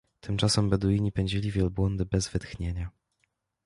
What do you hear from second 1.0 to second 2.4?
pędzili wielbłądy bez